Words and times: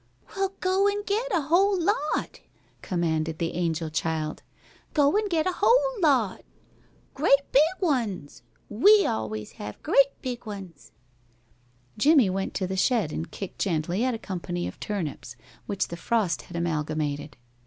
"Well, 0.35 0.53
go 0.61 0.87
an' 0.89 1.03
get 1.03 1.27
a 1.31 1.41
whole 1.41 1.79
lot," 1.79 2.39
commanded 2.81 3.37
the 3.37 3.53
angel 3.53 3.91
child. 3.91 4.41
"Go 4.95 5.15
an' 5.15 5.27
get 5.27 5.45
a 5.45 5.57
whole 5.57 6.01
lot. 6.01 6.41
Grea' 7.13 7.37
big 7.51 7.81
ones. 7.81 8.41
We 8.67 9.05
always 9.05 9.51
have 9.61 9.79
grea' 9.83 10.09
big 10.23 10.47
ones." 10.47 10.91
Jimmie 11.99 12.31
went 12.31 12.55
to 12.55 12.65
the 12.65 12.75
shed 12.77 13.11
and 13.13 13.29
kicked 13.29 13.59
gently 13.59 14.03
at 14.03 14.15
a 14.15 14.17
company 14.17 14.67
of 14.67 14.79
turnips 14.79 15.35
which 15.67 15.89
the 15.89 15.97
frost 15.97 16.41
had 16.41 16.57
amalgamated. 16.57 17.37